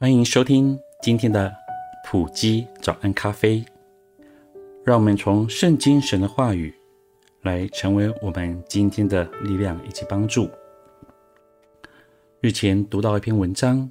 [0.00, 1.52] 欢迎收听今天的
[2.04, 3.64] 普基早安咖啡。
[4.84, 6.72] 让我们从圣经神的话语
[7.42, 10.48] 来成为我们今天的力量以及帮助。
[12.40, 13.90] 日前读到一篇文章，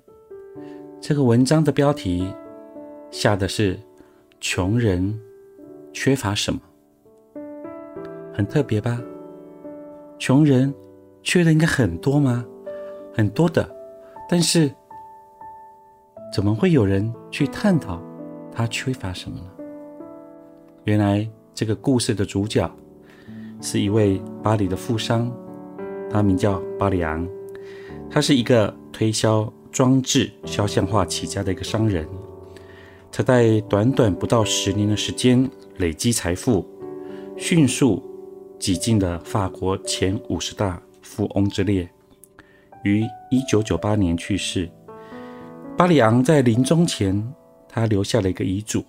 [1.02, 2.34] 这个文章的标题
[3.12, 3.78] 下的是
[4.40, 5.20] “穷人
[5.92, 6.62] 缺乏什么”，
[8.34, 8.98] 很特别吧？
[10.18, 10.74] 穷人
[11.22, 12.46] 缺的应该很多吗？
[13.14, 13.70] 很多的，
[14.30, 14.72] 但是。
[16.32, 18.02] 怎么会有人去探讨
[18.52, 19.46] 他缺乏什么呢？
[20.84, 22.70] 原来这个故事的主角
[23.62, 25.32] 是一位巴黎的富商，
[26.10, 27.28] 他名叫巴里昂，
[28.10, 32.08] 他是一个推销装置肖像画起家的一个商人。
[33.12, 36.68] 他在短短不到十年的时间累积财富，
[37.36, 38.04] 迅速
[38.60, 41.90] 挤进了法国前五十大富翁之列，
[42.84, 44.70] 于一九九八年去世。
[45.78, 47.24] 巴里昂在临终前，
[47.70, 48.84] 他留下了一个遗嘱，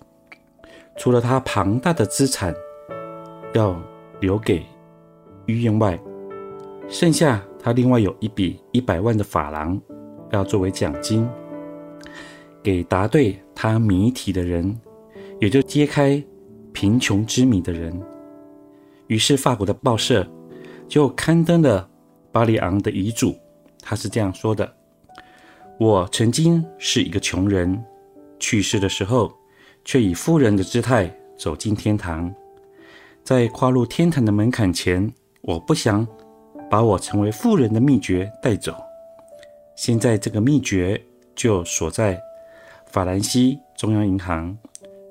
[0.97, 2.51] 除了他庞大的资产
[3.53, 3.79] 要
[4.19, 4.65] 留给
[5.45, 5.99] 医院外，
[6.89, 9.79] 剩下他另外有一笔一百万的法郎
[10.31, 11.29] 要作为奖金，
[12.63, 14.75] 给答对他谜题的人，
[15.39, 16.21] 也就揭开
[16.73, 17.95] 贫穷之谜的人。
[19.05, 20.27] 于是法国的报社
[20.87, 21.87] 就刊登了
[22.31, 23.35] 巴里昂的遗嘱，
[23.79, 24.78] 他是这样说的。
[25.79, 27.81] 我曾经是一个穷人，
[28.37, 29.31] 去世的时候，
[29.85, 32.29] 却以富人的姿态走进天堂。
[33.23, 35.09] 在跨入天堂的门槛前，
[35.39, 36.05] 我不想
[36.69, 38.75] 把我成为富人的秘诀带走。
[39.77, 41.01] 现在这个秘诀
[41.33, 42.19] 就锁在
[42.87, 44.57] 法兰西中央银行，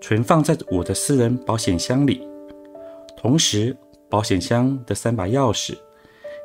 [0.03, 2.21] 存放在我的私人保险箱里。
[3.16, 3.75] 同时，
[4.10, 5.75] 保险箱的三把钥匙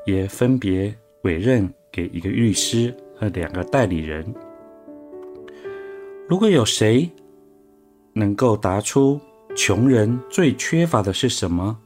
[0.06, 2.96] 也分别委任给一个律师。
[3.23, 4.25] 和两个代理人。
[6.28, 7.09] 如果有谁
[8.11, 9.19] 能够答出
[9.56, 11.78] 穷人最缺乏的是什么，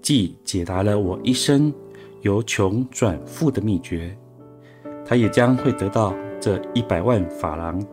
[0.00, 1.72] 既解答了我一生
[2.20, 4.16] 由穷转富的秘诀，
[5.04, 7.84] 他也将会得到这一百万法郎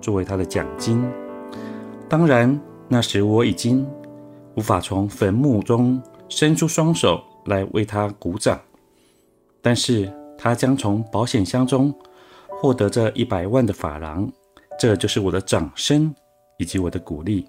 [0.00, 1.04] 作为他的奖金。
[2.08, 3.86] 当然，那时我已经
[4.56, 8.60] 无法从坟墓中伸出双手来为他鼓掌，
[9.62, 10.12] 但是。
[10.44, 11.90] 他将从保险箱中
[12.60, 14.30] 获得这一百万的法郎，
[14.78, 16.14] 这就是我的掌声
[16.58, 17.48] 以及我的鼓励。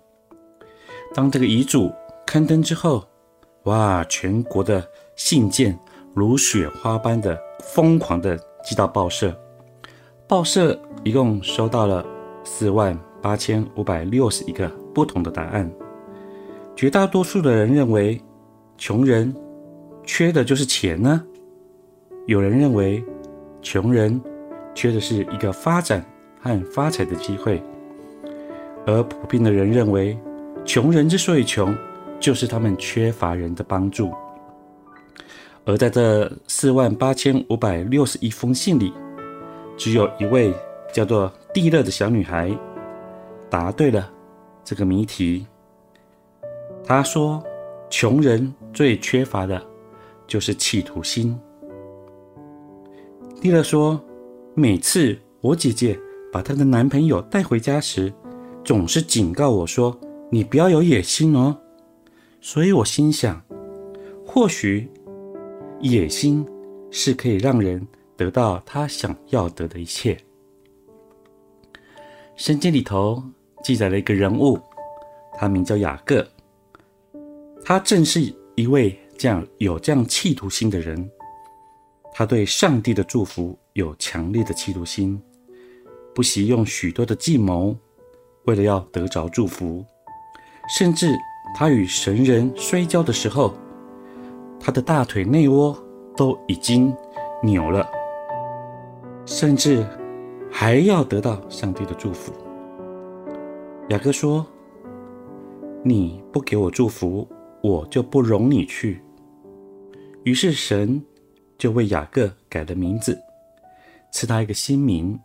[1.13, 1.91] 当这个遗嘱
[2.25, 3.03] 刊登之后，
[3.63, 4.81] 哇，全国的
[5.17, 5.77] 信件
[6.13, 9.37] 如雪花般的疯狂的寄到报社，
[10.25, 12.05] 报社一共收到了
[12.45, 15.69] 四万八千五百六十一个不同的答案。
[16.77, 18.21] 绝大多数的人认为，
[18.77, 19.35] 穷人
[20.05, 21.21] 缺的就是钱呢。
[22.27, 23.05] 有人认为，
[23.61, 24.19] 穷人
[24.73, 26.03] 缺的是一个发展
[26.41, 27.61] 和发财的机会，
[28.87, 30.17] 而普遍的人认为，
[30.65, 31.75] 穷人之所以穷，
[32.19, 34.11] 就是他们缺乏人的帮助。
[35.65, 38.91] 而在这四万八千五百六十一封信里，
[39.77, 40.51] 只有一位
[40.91, 42.51] 叫做蒂勒的小女孩
[43.51, 44.11] 答对了
[44.63, 45.45] 这个谜题。
[46.83, 47.43] 她说
[47.87, 49.61] ：“穷人最缺乏的
[50.25, 51.39] 就是企图心。”
[53.45, 54.03] 蒂勒说
[54.57, 55.95] ：“每次我姐姐
[56.31, 58.11] 把她的男朋友带回家时，
[58.63, 59.95] 总是警告我说
[60.33, 61.55] ：‘你不要有野心哦。’
[62.41, 63.39] 所以我心想，
[64.25, 64.89] 或许
[65.79, 66.43] 野心
[66.89, 70.17] 是可以让人得到他想要得的一切。”
[72.35, 73.23] 圣经里头
[73.63, 74.59] 记载了一个人物，
[75.37, 76.27] 他名叫雅各，
[77.63, 78.21] 他正是
[78.55, 81.07] 一位这样有这样企图心的人。
[82.17, 85.21] 他对上帝的祝福有强烈的嫉妒心，
[86.13, 87.75] 不惜用许多的计谋，
[88.45, 89.85] 为了要得着祝福。
[90.77, 91.13] 甚至
[91.53, 93.53] 他与神人摔跤的时候，
[94.61, 95.77] 他的大腿内窝
[96.15, 96.95] 都已经
[97.43, 97.85] 扭了，
[99.25, 99.85] 甚至
[100.49, 102.31] 还要得到上帝的祝福。
[103.89, 104.47] 雅各说
[105.83, 107.27] ：“你不给我祝福，
[107.61, 109.01] 我就不容你去。”
[110.23, 111.03] 于是神。
[111.57, 113.19] 就为雅各改了名字，
[114.11, 115.19] 赐他一个新名，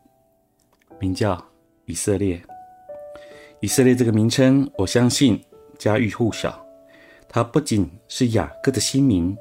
[0.99, 1.43] 名叫
[1.87, 2.41] 以色列。
[3.61, 5.43] 以色列这个名称，我相信
[5.79, 6.65] 家喻户晓。
[7.29, 9.37] 它不仅是雅各的新名，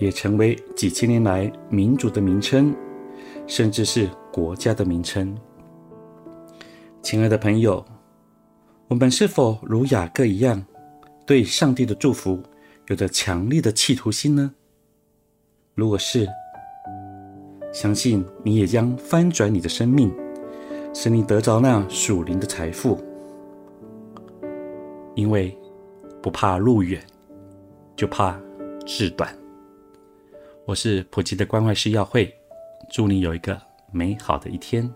[0.00, 2.74] 也成为几千年来民族的名称，
[3.46, 5.36] 甚至是国家的名称。
[7.02, 7.84] 亲爱的朋友，
[8.88, 10.62] 我们是否如雅各一样，
[11.26, 12.42] 对上帝的祝福
[12.88, 14.52] 有着强烈的企图心呢？
[15.74, 16.28] 如果是，
[17.72, 20.14] 相信你也将翻转你的生命，
[20.92, 23.02] 使你得着那属灵的财富。
[25.14, 25.56] 因为
[26.22, 27.02] 不怕路远，
[27.96, 28.38] 就怕
[28.84, 29.34] 志短。
[30.66, 32.30] 我是普吉的关外师耀慧，
[32.90, 33.58] 祝你有一个
[33.90, 34.88] 美好的一天。